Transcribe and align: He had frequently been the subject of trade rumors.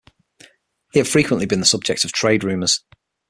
He 0.93 0.97
had 0.97 1.07
frequently 1.07 1.45
been 1.45 1.59
the 1.59 1.65
subject 1.67 2.03
of 2.05 2.11
trade 2.11 2.43
rumors. 2.43 2.83